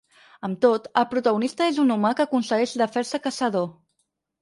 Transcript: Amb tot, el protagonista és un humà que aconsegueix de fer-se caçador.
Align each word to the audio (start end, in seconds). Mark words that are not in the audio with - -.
Amb 0.47 0.59
tot, 0.65 0.87
el 1.01 1.05
protagonista 1.11 1.69
és 1.73 1.79
un 1.85 1.97
humà 1.99 2.13
que 2.19 2.29
aconsegueix 2.29 2.77
de 2.85 2.91
fer-se 2.97 3.25
caçador. 3.31 3.73